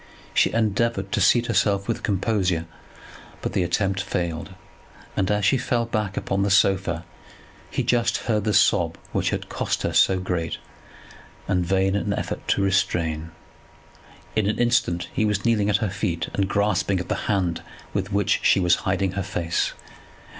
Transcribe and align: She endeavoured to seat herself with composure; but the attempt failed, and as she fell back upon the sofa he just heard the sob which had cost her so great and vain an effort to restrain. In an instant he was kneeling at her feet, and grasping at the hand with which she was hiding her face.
She 0.33 0.51
endeavoured 0.51 1.11
to 1.11 1.21
seat 1.21 1.45
herself 1.45 1.87
with 1.87 2.01
composure; 2.01 2.65
but 3.43 3.53
the 3.53 3.61
attempt 3.61 4.01
failed, 4.01 4.55
and 5.15 5.29
as 5.29 5.45
she 5.45 5.59
fell 5.59 5.85
back 5.85 6.17
upon 6.17 6.41
the 6.41 6.49
sofa 6.49 7.05
he 7.69 7.83
just 7.83 8.17
heard 8.25 8.43
the 8.43 8.51
sob 8.51 8.97
which 9.11 9.29
had 9.29 9.47
cost 9.47 9.83
her 9.83 9.93
so 9.93 10.19
great 10.19 10.57
and 11.47 11.63
vain 11.63 11.95
an 11.95 12.13
effort 12.13 12.47
to 12.47 12.63
restrain. 12.63 13.29
In 14.35 14.47
an 14.49 14.57
instant 14.57 15.07
he 15.13 15.23
was 15.23 15.45
kneeling 15.45 15.69
at 15.69 15.77
her 15.85 15.91
feet, 15.91 16.29
and 16.33 16.49
grasping 16.49 16.99
at 16.99 17.07
the 17.07 17.29
hand 17.29 17.61
with 17.93 18.11
which 18.11 18.39
she 18.41 18.59
was 18.59 18.77
hiding 18.89 19.11
her 19.11 19.21
face. 19.21 19.73